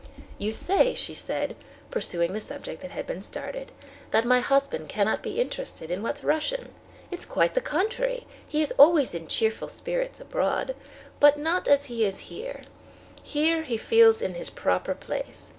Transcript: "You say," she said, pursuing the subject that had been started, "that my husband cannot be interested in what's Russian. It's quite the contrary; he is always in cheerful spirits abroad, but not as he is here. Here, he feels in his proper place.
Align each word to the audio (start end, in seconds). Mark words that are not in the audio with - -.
"You 0.39 0.51
say," 0.51 0.95
she 0.95 1.13
said, 1.13 1.55
pursuing 1.91 2.33
the 2.33 2.41
subject 2.41 2.81
that 2.81 2.89
had 2.89 3.05
been 3.05 3.21
started, 3.21 3.71
"that 4.09 4.25
my 4.25 4.39
husband 4.39 4.89
cannot 4.89 5.21
be 5.21 5.39
interested 5.39 5.91
in 5.91 6.01
what's 6.01 6.23
Russian. 6.23 6.73
It's 7.11 7.23
quite 7.23 7.53
the 7.53 7.61
contrary; 7.61 8.25
he 8.47 8.63
is 8.63 8.73
always 8.79 9.13
in 9.13 9.27
cheerful 9.27 9.69
spirits 9.69 10.19
abroad, 10.19 10.73
but 11.19 11.37
not 11.37 11.67
as 11.67 11.85
he 11.85 12.03
is 12.03 12.31
here. 12.33 12.63
Here, 13.21 13.61
he 13.61 13.77
feels 13.77 14.23
in 14.23 14.33
his 14.33 14.49
proper 14.49 14.95
place. 14.95 15.49